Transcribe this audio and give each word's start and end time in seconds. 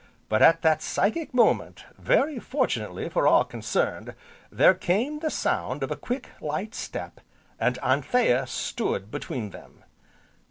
But, 0.29 0.41
at 0.41 0.63
that 0.63 0.81
psychic 0.81 1.31
moment, 1.31 1.85
very 1.95 2.39
fortunately 2.39 3.07
for 3.07 3.27
all 3.27 3.45
concerned, 3.45 4.15
there 4.51 4.73
came 4.73 5.19
the 5.19 5.29
sound 5.29 5.83
of 5.83 5.91
a 5.91 5.95
quick, 5.95 6.29
light 6.41 6.73
step, 6.73 7.21
and 7.59 7.77
Anthea 7.83 8.47
stood 8.47 9.11
between 9.11 9.51
them. 9.51 9.83